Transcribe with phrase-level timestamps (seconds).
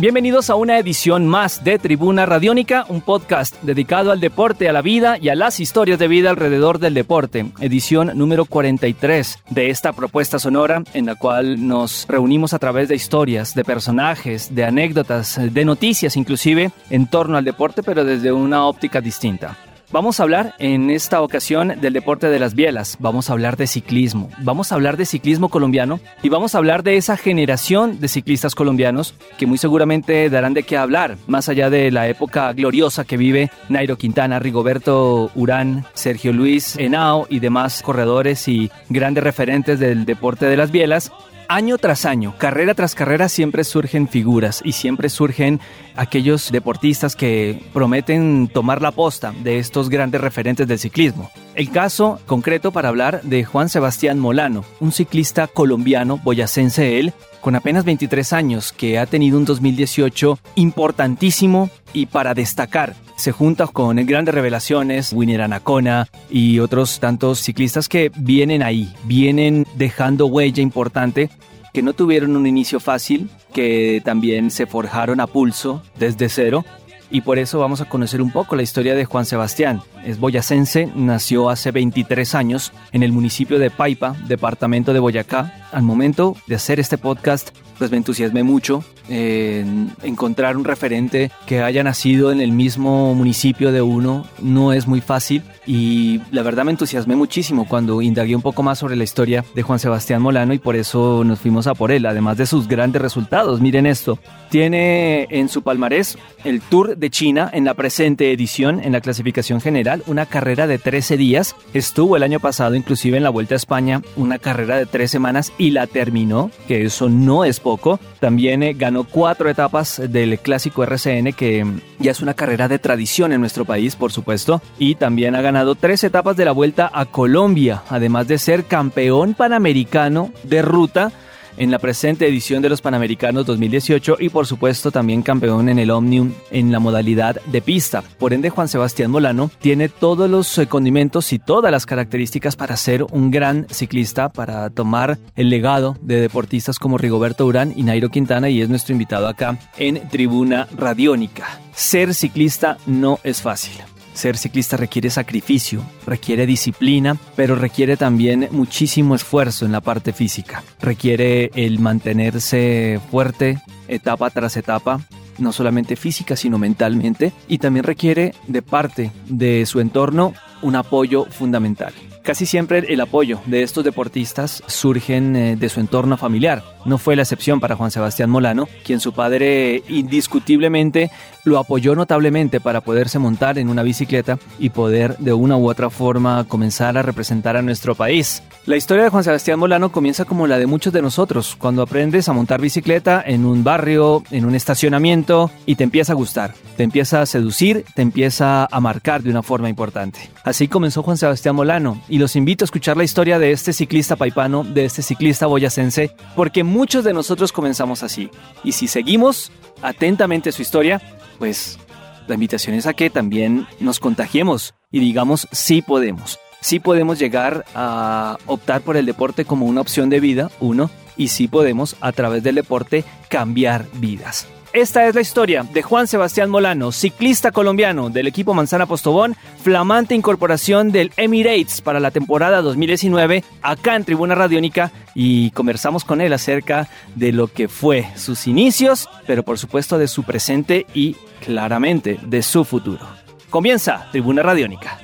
[0.00, 4.80] Bienvenidos a una edición más de Tribuna Radiónica, un podcast dedicado al deporte, a la
[4.80, 7.50] vida y a las historias de vida alrededor del deporte.
[7.58, 12.94] Edición número 43 de esta propuesta sonora en la cual nos reunimos a través de
[12.94, 18.66] historias, de personajes, de anécdotas, de noticias inclusive en torno al deporte, pero desde una
[18.66, 19.56] óptica distinta.
[19.90, 23.66] Vamos a hablar en esta ocasión del deporte de las bielas, vamos a hablar de
[23.66, 28.08] ciclismo, vamos a hablar de ciclismo colombiano y vamos a hablar de esa generación de
[28.08, 33.06] ciclistas colombianos que muy seguramente darán de qué hablar, más allá de la época gloriosa
[33.06, 39.80] que vive Nairo Quintana, Rigoberto Urán, Sergio Luis Henao y demás corredores y grandes referentes
[39.80, 41.12] del deporte de las bielas
[41.48, 45.60] año tras año, carrera tras carrera, siempre surgen figuras y siempre surgen
[45.96, 51.30] aquellos deportistas que prometen tomar la posta de estos grandes referentes del ciclismo.
[51.54, 57.56] El caso concreto para hablar de Juan Sebastián Molano, un ciclista colombiano, boyacense él, con
[57.56, 62.94] apenas 23 años, que ha tenido un 2018 importantísimo y para destacar.
[63.18, 69.66] Se junta con grandes revelaciones, Winner Anacona y otros tantos ciclistas que vienen ahí, vienen
[69.74, 71.28] dejando huella importante,
[71.74, 76.64] que no tuvieron un inicio fácil, que también se forjaron a pulso desde cero
[77.10, 79.82] y por eso vamos a conocer un poco la historia de Juan Sebastián.
[80.04, 85.67] Es boyacense, nació hace 23 años en el municipio de Paipa, departamento de Boyacá.
[85.72, 91.62] Al momento de hacer este podcast, pues me entusiasmé mucho en encontrar un referente que
[91.62, 94.26] haya nacido en el mismo municipio de uno.
[94.42, 98.78] No es muy fácil y la verdad me entusiasmé muchísimo cuando indagué un poco más
[98.78, 102.04] sobre la historia de Juan Sebastián Molano y por eso nos fuimos a por él,
[102.06, 103.60] además de sus grandes resultados.
[103.60, 104.18] Miren esto,
[104.50, 109.60] tiene en su palmarés el Tour de China en la presente edición en la clasificación
[109.60, 111.54] general, una carrera de 13 días.
[111.72, 115.52] Estuvo el año pasado inclusive en la Vuelta a España, una carrera de 3 semanas
[115.58, 118.00] y la terminó, que eso no es poco.
[118.20, 121.66] También eh, ganó cuatro etapas del clásico RCN, que
[121.98, 125.74] ya es una carrera de tradición en nuestro país, por supuesto, y también ha ganado
[125.74, 131.12] tres etapas de la Vuelta a Colombia, además de ser campeón panamericano de ruta
[131.58, 135.90] en la presente edición de los Panamericanos 2018 y por supuesto también campeón en el
[135.90, 138.02] Omnium en la modalidad de pista.
[138.18, 143.04] Por ende, Juan Sebastián Molano tiene todos los condimentos y todas las características para ser
[143.04, 148.48] un gran ciclista, para tomar el legado de deportistas como Rigoberto Urán y Nairo Quintana
[148.48, 151.60] y es nuestro invitado acá en Tribuna Radiónica.
[151.72, 153.74] Ser ciclista no es fácil.
[154.18, 160.64] Ser ciclista requiere sacrificio, requiere disciplina, pero requiere también muchísimo esfuerzo en la parte física.
[160.80, 165.00] Requiere el mantenerse fuerte etapa tras etapa,
[165.38, 171.26] no solamente física, sino mentalmente, y también requiere de parte de su entorno un apoyo
[171.26, 171.94] fundamental.
[172.28, 176.62] Casi siempre el apoyo de estos deportistas surgen eh, de su entorno familiar.
[176.84, 181.10] No fue la excepción para Juan Sebastián Molano, quien su padre indiscutiblemente
[181.44, 185.88] lo apoyó notablemente para poderse montar en una bicicleta y poder de una u otra
[185.88, 188.42] forma comenzar a representar a nuestro país.
[188.68, 192.28] La historia de Juan Sebastián Molano comienza como la de muchos de nosotros, cuando aprendes
[192.28, 196.82] a montar bicicleta en un barrio, en un estacionamiento y te empieza a gustar, te
[196.82, 200.30] empieza a seducir, te empieza a marcar de una forma importante.
[200.44, 204.16] Así comenzó Juan Sebastián Molano y los invito a escuchar la historia de este ciclista
[204.16, 208.28] paipano, de este ciclista boyacense, porque muchos de nosotros comenzamos así.
[208.64, 209.50] Y si seguimos
[209.80, 211.00] atentamente su historia,
[211.38, 211.78] pues
[212.26, 216.38] la invitación es a que también nos contagiemos y digamos sí podemos.
[216.60, 221.28] Sí podemos llegar a optar por el deporte como una opción de vida, uno, y
[221.28, 224.46] sí podemos a través del deporte cambiar vidas.
[224.74, 230.14] Esta es la historia de Juan Sebastián Molano, ciclista colombiano del equipo Manzana Postobón, flamante
[230.14, 236.34] incorporación del Emirates para la temporada 2019 acá en Tribuna Radiónica y conversamos con él
[236.34, 242.20] acerca de lo que fue sus inicios, pero por supuesto de su presente y claramente
[242.22, 243.06] de su futuro.
[243.48, 244.98] Comienza Tribuna Radiónica.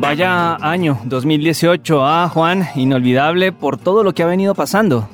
[0.00, 5.06] Vaya año 2018, ah Juan, inolvidable por todo lo que ha venido pasando.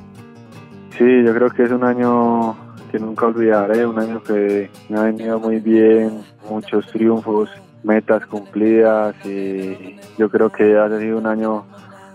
[0.97, 2.57] Sí, yo creo que es un año
[2.93, 7.51] que nunca olvidaré, un año que me ha venido muy bien, muchos triunfos,
[7.83, 11.65] metas cumplidas y yo creo que ha sido un año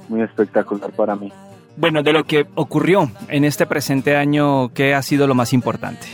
[0.08, 1.30] muy espectacular para mí.
[1.76, 6.08] Bueno, de lo que ocurrió en este presente año, ¿qué ha sido lo más importante?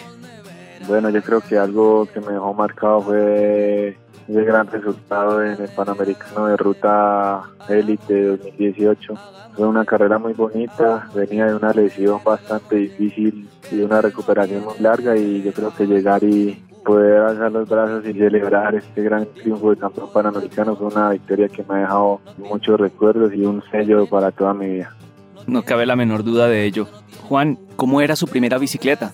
[0.87, 5.69] Bueno, yo creo que algo que me dejó marcado fue ese gran resultado en el
[5.69, 9.13] Panamericano de Ruta Élite 2018.
[9.55, 14.63] Fue una carrera muy bonita, venía de una lesión bastante difícil y de una recuperación
[14.65, 19.01] muy larga y yo creo que llegar y poder alzar los brazos y celebrar este
[19.01, 23.41] gran triunfo de campeón panamericano fue una victoria que me ha dejado muchos recuerdos y
[23.41, 24.95] un sello para toda mi vida.
[25.47, 26.87] No cabe la menor duda de ello.
[27.27, 29.11] Juan, ¿cómo era su primera bicicleta?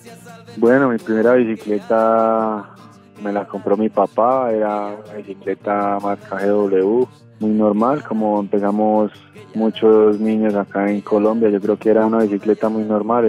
[0.56, 2.74] Bueno, mi primera bicicleta
[3.22, 7.06] me la compró mi papá, era una bicicleta marca GW,
[7.40, 9.12] muy normal, como empezamos
[9.54, 13.24] muchos niños acá en Colombia, yo creo que era una bicicleta muy normal,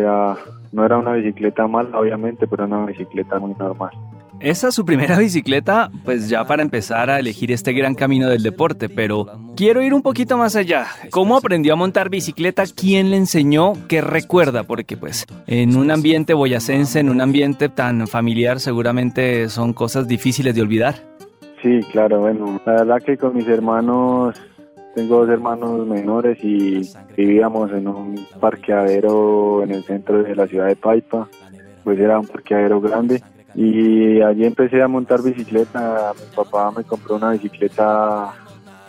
[0.72, 3.92] no era una bicicleta mala obviamente, pero era una bicicleta muy normal.
[4.46, 8.44] Esa es su primera bicicleta, pues ya para empezar a elegir este gran camino del
[8.44, 9.26] deporte, pero
[9.58, 10.86] quiero ir un poquito más allá.
[11.10, 12.64] ¿Cómo aprendió a montar bicicleta?
[12.76, 13.74] ¿Quién le enseñó?
[13.88, 14.62] ¿Qué recuerda?
[14.62, 20.54] Porque pues en un ambiente boyacense, en un ambiente tan familiar, seguramente son cosas difíciles
[20.54, 20.94] de olvidar.
[21.64, 24.40] Sí, claro, bueno, la verdad que con mis hermanos
[24.94, 26.88] tengo dos hermanos menores y
[27.18, 31.28] vivíamos en un parqueadero en el centro de la ciudad de Paipa,
[31.84, 33.24] pues era un parqueadero grande
[33.56, 36.14] y allí empecé a montar bicicleta.
[36.14, 38.34] Mi papá me compró una bicicleta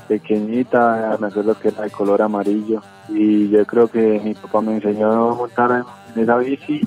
[0.08, 2.82] pequeñita, me acuerdo que era de color amarillo.
[3.08, 5.84] Y yo creo que mi papá me enseñó a montar
[6.14, 6.80] en esa bici.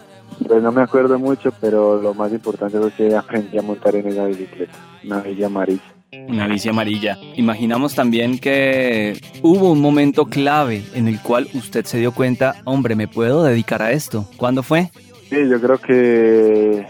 [0.46, 4.08] Pues no me acuerdo mucho, pero lo más importante es que aprendí a montar en
[4.08, 4.74] esa bicicleta,
[5.04, 5.82] una bici amarilla.
[6.28, 7.18] Una bici amarilla.
[7.36, 12.96] Imaginamos también que hubo un momento clave en el cual usted se dio cuenta, hombre,
[12.96, 14.28] me puedo dedicar a esto.
[14.38, 14.90] ¿Cuándo fue?
[15.30, 16.88] Sí, yo creo que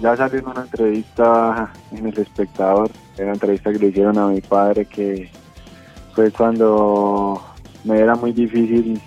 [0.00, 4.28] ya salió en una entrevista en El Espectador, en una entrevista que le hicieron a
[4.28, 5.30] mi padre, que
[6.14, 7.40] fue cuando
[7.84, 9.00] me era muy difícil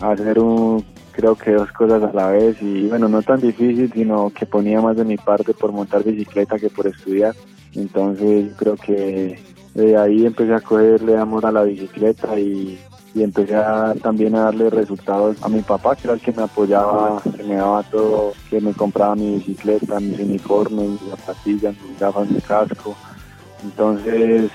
[0.00, 4.30] hacer un, creo que dos cosas a la vez y bueno, no tan difícil, sino
[4.30, 7.34] que ponía más de mi parte por montar bicicleta que por estudiar.
[7.74, 9.38] Entonces creo que
[9.74, 12.78] de ahí empecé a cogerle amor a la bicicleta y
[13.14, 13.54] y empecé
[14.02, 17.54] también a darle resultados a mi papá, que era el que me apoyaba, que me
[17.54, 22.96] daba todo, que me compraba mi bicicleta, mis uniformes, mis zapatillas, mis gafas, mi casco.
[23.62, 24.50] Entonces,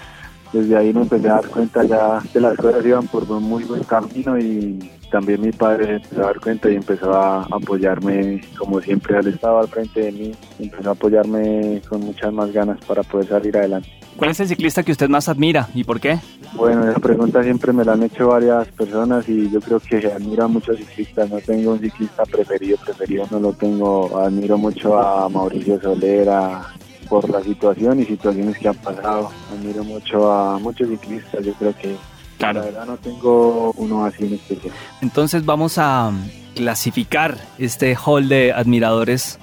[0.52, 3.64] desde ahí me empecé a dar cuenta ya que las cosas iban por un muy
[3.64, 8.82] buen camino y también mi padre empezó a dar cuenta y empezó a apoyarme, como
[8.82, 13.04] siempre, él estaba al frente de mí, empezó a apoyarme con muchas más ganas para
[13.04, 13.90] poder salir adelante.
[14.18, 16.20] ¿Cuál es el ciclista que usted más admira y por qué?
[16.54, 20.46] Bueno, esa pregunta siempre me la han hecho varias personas y yo creo que admiro
[20.46, 21.30] a muchos ciclistas.
[21.30, 24.18] No tengo un ciclista preferido, preferido no lo tengo.
[24.18, 26.62] Admiro mucho a Mauricio Solera
[27.08, 29.32] por la situación y situaciones que han pasado.
[29.54, 31.46] Admiro mucho a muchos ciclistas.
[31.46, 31.96] Yo creo que
[32.40, 34.74] la verdad no tengo uno así en especial.
[35.02, 36.12] Entonces vamos a
[36.56, 39.40] clasificar este hall de admiradores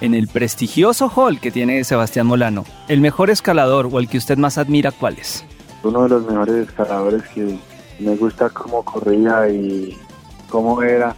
[0.00, 2.64] en el prestigioso hall que tiene Sebastián Molano.
[2.88, 5.44] ¿El mejor escalador o el que usted más admira cuál es?
[5.88, 7.58] Uno de los mejores escaladores que
[7.98, 9.96] me gusta cómo corría y
[10.48, 11.14] cómo era.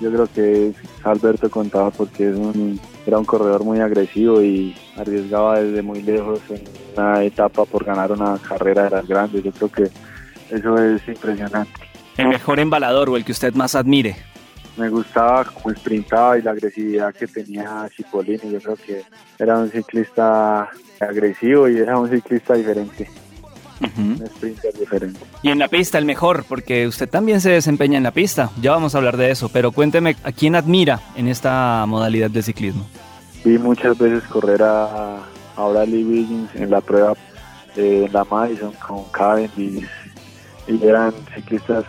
[0.00, 4.76] Yo creo que es Alberto Contador porque es un, era un corredor muy agresivo y
[4.96, 6.62] arriesgaba desde muy lejos en
[6.96, 9.44] una etapa por ganar una carrera de las grandes.
[9.44, 9.90] Yo creo que
[10.50, 11.72] eso es impresionante.
[12.16, 14.16] ¿El mejor embalador o el que usted más admire?
[14.76, 18.52] me gustaba como sprintaba y la agresividad que tenía Cipollini.
[18.52, 19.02] Yo creo que
[19.38, 20.70] era un ciclista
[21.00, 23.08] agresivo y era un ciclista diferente.
[23.96, 25.20] Un sprinter diferente.
[25.42, 28.50] Y en la pista el mejor, porque usted también se desempeña en la pista.
[28.60, 32.42] Ya vamos a hablar de eso, pero cuénteme a quién admira en esta modalidad de
[32.42, 32.86] ciclismo.
[33.44, 35.16] Vi muchas veces correr a,
[35.56, 37.14] a Bradley Wiggins en la prueba
[37.74, 39.88] de la Madison con Cavendish
[40.68, 41.84] y eran ciclistas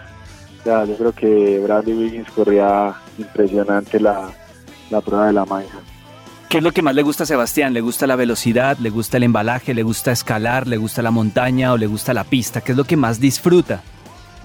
[0.66, 4.30] yo creo que Bradley Wiggins corría impresionante la,
[5.04, 5.70] prueba de la maíz.
[6.54, 7.74] ¿Qué es lo que más le gusta a Sebastián?
[7.74, 8.78] ¿Le gusta la velocidad?
[8.78, 9.74] ¿Le gusta el embalaje?
[9.74, 10.68] ¿Le gusta escalar?
[10.68, 12.62] ¿Le gusta la montaña o le gusta la pista?
[12.62, 13.82] ¿Qué es lo que más disfruta?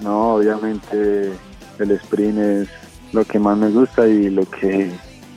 [0.01, 1.35] No, obviamente
[1.79, 2.69] el sprint es
[3.13, 4.91] lo que más me gusta y lo que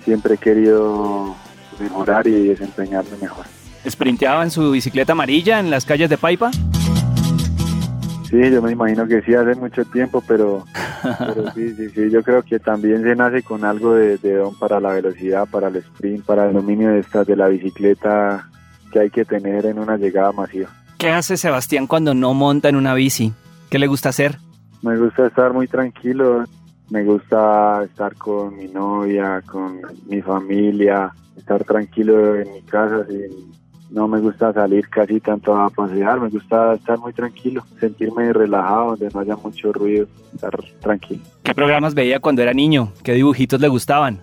[0.05, 1.35] siempre he querido
[1.77, 3.45] mejorar y desempeñarme mejor.
[3.85, 6.51] ¿Sprinteaba en su bicicleta amarilla en las calles de Paipa?
[8.29, 10.63] Sí, yo me imagino que sí, hace mucho tiempo, pero,
[11.55, 14.93] sí, sí, sí, yo creo que también se nace con algo de, don para la
[14.93, 18.49] velocidad, para el sprint, para el dominio de, esta, de la bicicleta
[18.91, 20.69] que hay que tener en una llegada masiva.
[20.97, 23.33] ¿Qué hace Sebastián cuando no monta en una bici?
[23.69, 24.37] ¿Qué le gusta hacer?
[24.81, 26.43] Me gusta estar muy tranquilo,
[26.89, 33.51] me gusta estar con mi novia, con mi familia, estar tranquilo en mi casa sin
[33.91, 38.91] no me gusta salir casi tanto a pasear, me gusta estar muy tranquilo, sentirme relajado,
[38.91, 41.21] donde no haya mucho ruido, estar tranquilo.
[41.43, 42.93] ¿Qué programas veía cuando era niño?
[43.03, 44.19] ¿Qué dibujitos le gustaban?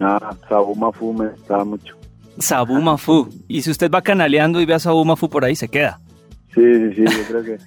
[0.00, 1.94] Nada, Sabu Mafu me gustaba mucho.
[2.38, 3.28] Sabu Mafu.
[3.46, 6.00] Y si usted va canaleando y ve a Sabu Mafu por ahí, se queda.
[6.54, 7.58] Sí, sí, sí, yo creo que,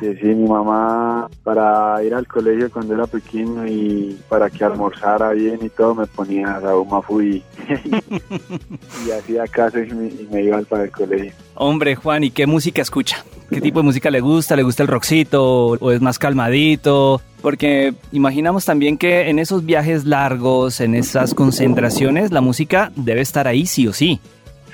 [0.00, 5.32] que sí, mi mamá para ir al colegio cuando era pequeño y para que almorzara
[5.32, 6.58] bien y todo me ponía
[6.90, 7.42] Mafu y,
[9.06, 11.32] y hacía caso y me, y me iba para el colegio.
[11.54, 13.24] Hombre, Juan, ¿y qué música escucha?
[13.50, 14.56] ¿Qué tipo de música le gusta?
[14.56, 17.20] ¿Le gusta el rockcito o es más calmadito?
[17.42, 23.48] Porque imaginamos también que en esos viajes largos, en esas concentraciones, la música debe estar
[23.48, 24.20] ahí sí o sí.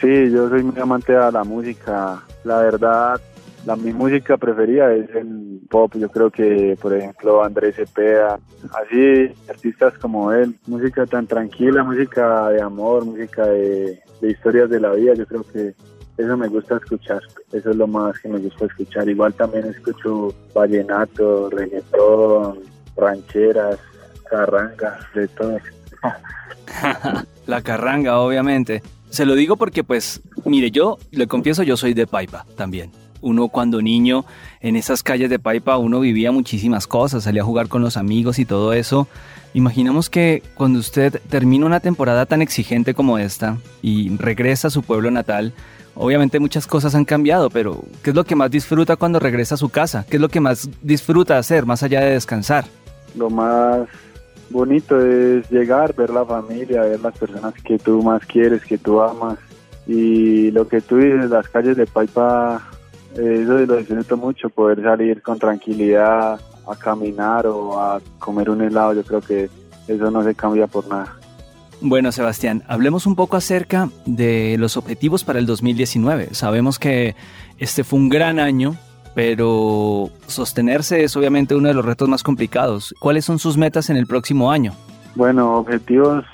[0.01, 2.23] Sí, yo soy muy amante de la música.
[2.45, 3.21] La verdad,
[3.67, 5.93] la, mi música preferida es el pop.
[5.97, 8.39] Yo creo que, por ejemplo, Andrés Cepeda,
[8.81, 10.55] así, artistas como él.
[10.67, 15.15] Música tan tranquila, música de amor, música de, historias de la vida.
[15.15, 15.75] Yo creo que
[16.17, 17.21] eso me gusta escuchar,
[17.53, 19.09] eso es lo más que me gusta escuchar.
[19.09, 22.61] Igual también escucho vallenato, reggaetón,
[22.97, 23.79] rancheras,
[24.31, 25.59] carranga, de todo.
[27.47, 28.83] La carranga, obviamente.
[29.11, 32.91] Se lo digo porque, pues, mire, yo le confieso, yo soy de Paipa también.
[33.21, 34.25] Uno cuando niño,
[34.61, 38.39] en esas calles de Paipa, uno vivía muchísimas cosas, salía a jugar con los amigos
[38.39, 39.09] y todo eso.
[39.55, 44.83] Imaginamos que cuando usted termina una temporada tan exigente como esta y regresa a su
[44.83, 45.55] pueblo natal,
[45.95, 49.59] obviamente muchas cosas han cambiado, pero ¿qué es lo que más disfruta cuando regresa a
[49.59, 50.05] su casa?
[50.09, 52.67] ¿Qué es lo que más disfruta hacer más allá de descansar?
[53.17, 53.89] Lo más
[54.51, 59.01] bonito es llegar, ver la familia, ver las personas que tú más quieres, que tú
[59.01, 59.39] amas.
[59.87, 62.63] Y lo que tú dices, las calles de Paipa,
[63.19, 68.95] eso lo disfruto mucho, poder salir con tranquilidad a caminar o a comer un helado,
[68.95, 69.49] yo creo que
[69.89, 71.17] eso no se cambia por nada.
[71.81, 76.35] Bueno, Sebastián, hablemos un poco acerca de los objetivos para el 2019.
[76.35, 77.15] Sabemos que
[77.59, 78.77] este fue un gran año,
[79.15, 82.95] pero sostenerse es obviamente uno de los retos más complicados.
[82.99, 84.73] ¿Cuáles son sus metas en el próximo año?
[85.15, 86.25] Bueno, objetivos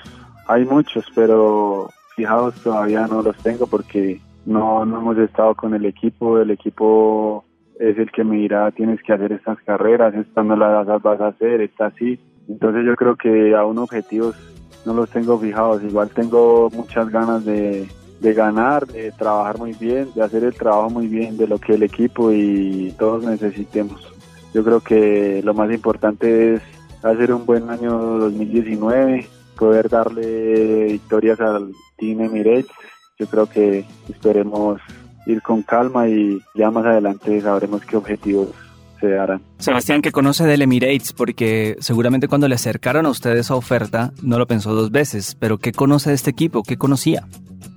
[0.47, 5.85] hay muchos, pero fijaos todavía no los tengo porque no, no hemos estado con el
[5.85, 6.39] equipo.
[6.39, 7.45] El equipo
[7.79, 11.27] es el que me dirá tienes que hacer estas carreras, estas no las vas a
[11.27, 12.19] hacer, esta sí.
[12.47, 14.35] Entonces yo creo que aún objetivos
[14.85, 15.83] no los tengo fijados.
[15.83, 17.87] Igual tengo muchas ganas de,
[18.19, 21.73] de ganar, de trabajar muy bien, de hacer el trabajo muy bien de lo que
[21.73, 24.13] el equipo y todos necesitemos.
[24.53, 26.61] Yo creo que lo más importante es
[27.03, 32.67] hacer un buen año 2019, poder darle victorias al Team Emirates.
[33.19, 34.81] Yo creo que esperemos
[35.25, 38.49] ir con calma y ya más adelante sabremos qué objetivos
[38.99, 39.41] se darán.
[39.59, 44.37] Sebastián, que conoce del Emirates, porque seguramente cuando le acercaron a usted esa oferta no
[44.37, 46.63] lo pensó dos veces, pero ¿qué conoce de este equipo?
[46.63, 47.27] ¿Qué conocía?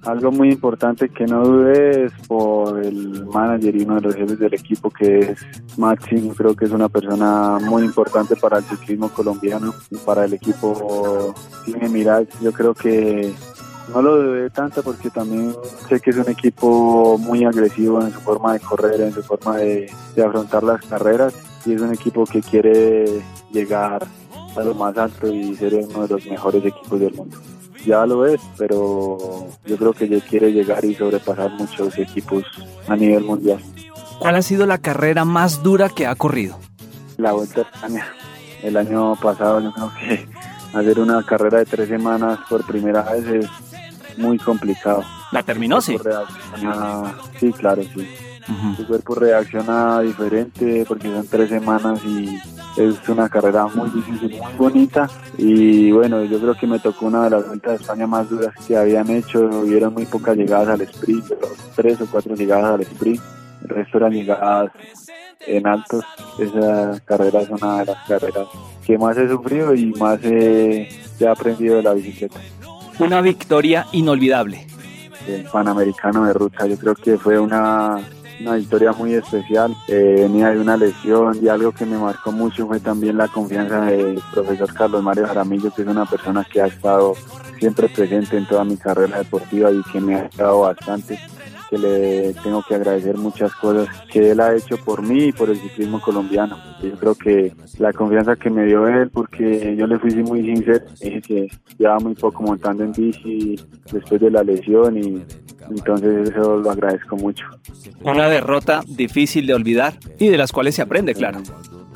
[0.05, 4.39] Algo muy importante que no dude es por el manager y uno de los jefes
[4.39, 9.09] del equipo que es Maxim, creo que es una persona muy importante para el ciclismo
[9.09, 12.39] colombiano y para el equipo Team Emirates.
[12.41, 13.35] Yo creo que
[13.89, 15.55] no lo debe tanto porque también
[15.89, 19.57] sé que es un equipo muy agresivo en su forma de correr, en su forma
[19.57, 24.07] de, de, afrontar las carreras y es un equipo que quiere llegar
[24.57, 27.39] a lo más alto y ser uno de los mejores equipos del mundo.
[27.85, 32.45] Ya lo es, pero yo creo que ya quiere llegar y sobrepasar muchos equipos
[32.89, 33.61] a nivel mundial.
[34.19, 36.59] ¿Cuál ha sido la carrera más dura que ha corrido?
[37.17, 38.07] La Vuelta a España.
[38.63, 40.29] El año pasado yo creo que
[40.77, 43.47] hacer una carrera de tres semanas por primera vez es
[44.19, 45.05] muy complicado.
[45.33, 45.99] ¿La terminó, sí?
[47.39, 48.09] Sí, claro, sí.
[48.49, 48.77] Uh-huh.
[48.77, 52.39] Tu cuerpo reacciona diferente porque son tres semanas y
[52.77, 55.11] es una carrera muy difícil, muy bonita.
[55.37, 58.55] Y bueno, yo creo que me tocó una de las vueltas de España más duras
[58.67, 59.41] que habían hecho.
[59.41, 61.25] Hubieron muy pocas llegadas al sprint,
[61.75, 63.21] tres o cuatro llegadas al sprint.
[63.63, 64.71] El resto eran llegadas
[65.45, 66.05] en altos.
[66.39, 68.47] Esa carrera es una de las carreras
[68.87, 72.39] que más he sufrido y más he, he aprendido de la bicicleta
[72.99, 74.67] una victoria inolvidable.
[75.27, 77.99] El Panamericano de Ruta, yo creo que fue una,
[78.41, 79.77] una victoria muy especial.
[79.89, 83.83] Eh, venía de una lesión y algo que me marcó mucho fue también la confianza
[83.87, 87.15] del profesor Carlos Mario Jaramillo, que es una persona que ha estado
[87.59, 91.19] siempre presente en toda mi carrera deportiva y que me ha ayudado bastante
[91.69, 95.51] que le tengo que agradecer muchas cosas que él ha hecho por mí y por
[95.51, 96.57] el ciclismo colombiano.
[96.83, 100.85] Yo creo que la confianza que me dio él, porque yo le fui muy sincero,
[101.01, 103.57] dije que llevaba muy poco montando en bici
[103.93, 105.23] después de la lesión y
[105.71, 107.47] entonces eso lo agradezco mucho.
[108.03, 111.41] Una derrota difícil de olvidar y de las cuales se aprende, claro.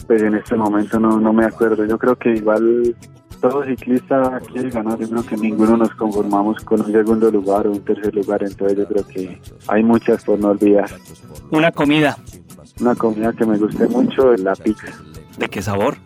[0.07, 1.85] Pues en este momento no, no me acuerdo.
[1.85, 2.97] Yo creo que igual
[3.41, 7.73] todo ciclista quiere ganar, yo creo que ninguno nos conformamos con un segundo lugar o
[7.73, 10.91] un tercer lugar, entonces yo creo que hay muchas por no olvidar.
[11.51, 12.19] Una comida.
[12.81, 14.89] Una comida que me guste mucho es la pizza.
[15.39, 15.97] ¿De qué sabor?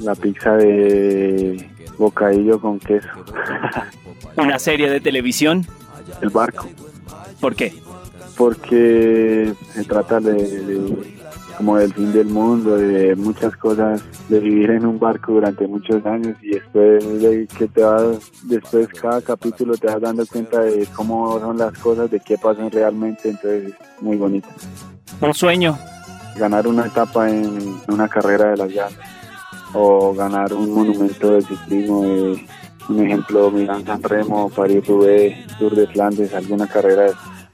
[0.00, 1.68] La pizza de
[1.98, 3.08] bocadillo con queso.
[4.36, 5.66] ¿Una serie de televisión?
[6.22, 6.66] El barco.
[7.40, 7.72] ¿Por qué?
[8.40, 11.19] porque se trata de,
[11.60, 16.06] como del fin del mundo, de muchas cosas, de vivir en un barco durante muchos
[16.06, 20.86] años y después de que te vas, después cada capítulo te vas dando cuenta de
[20.96, 24.48] cómo son las cosas, de qué pasan realmente, entonces es muy bonito.
[25.20, 25.78] Un sueño.
[26.38, 28.96] Ganar una etapa en una carrera de las llaves
[29.74, 32.46] o ganar un monumento de ciclismo, de,
[32.88, 37.12] un ejemplo, Milán San Remo, París Roubaix, Tour de Flandes, alguna carrera de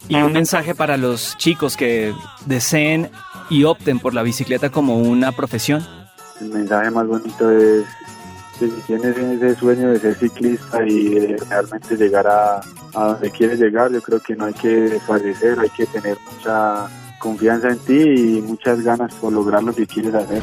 [0.08, 2.14] y un mensaje para los chicos que
[2.46, 3.10] deseen
[3.50, 5.84] y opten por la bicicleta como una profesión.
[6.40, 7.84] El mensaje más bonito es
[8.58, 12.60] que si tienes ese sueño de ser ciclista y realmente llegar a,
[12.94, 16.88] a donde quieres llegar, yo creo que no hay que desfallecer, hay que tener mucha
[17.18, 20.42] confianza en ti y muchas ganas por lograr lo que quieres hacer.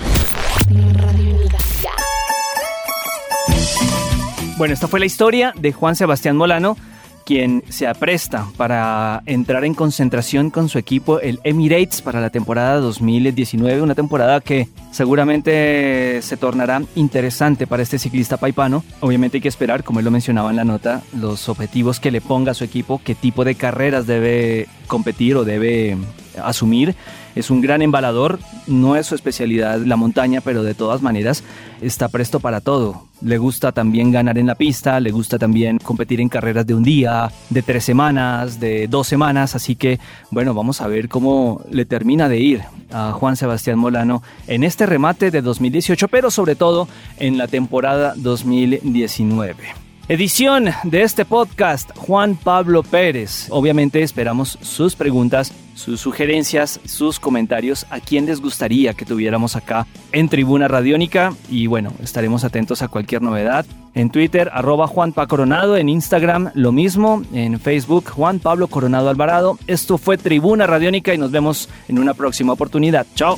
[4.57, 6.77] Bueno, esta fue la historia de Juan Sebastián Molano
[7.25, 12.79] quien se apresta para entrar en concentración con su equipo, el Emirates, para la temporada
[12.79, 18.83] 2019, una temporada que seguramente se tornará interesante para este ciclista paipano.
[18.99, 22.21] Obviamente hay que esperar, como él lo mencionaba en la nota, los objetivos que le
[22.21, 25.97] ponga a su equipo, qué tipo de carreras debe competir o debe
[26.41, 26.95] asumir.
[27.35, 31.43] Es un gran embalador, no es su especialidad la montaña, pero de todas maneras
[31.81, 33.07] está presto para todo.
[33.21, 36.83] Le gusta también ganar en la pista, le gusta también competir en carreras de un
[36.83, 39.99] día, de tres semanas, de dos semanas, así que
[40.29, 42.61] bueno, vamos a ver cómo le termina de ir
[42.91, 46.87] a Juan Sebastián Molano en este remate de 2018, pero sobre todo
[47.17, 49.82] en la temporada 2019.
[50.10, 53.48] Edición de este podcast, Juan Pablo Pérez.
[53.50, 59.88] Obviamente esperamos sus preguntas sus sugerencias, sus comentarios, a quién les gustaría que tuviéramos acá
[60.12, 63.65] en Tribuna Radiónica y bueno, estaremos atentos a cualquier novedad.
[63.95, 69.60] En Twitter, arroba Juan Coronado, en Instagram lo mismo, en Facebook Juan Pablo Coronado Alvarado.
[69.67, 73.05] Esto fue Tribuna Radiónica y nos vemos en una próxima oportunidad.
[73.15, 73.38] Chao.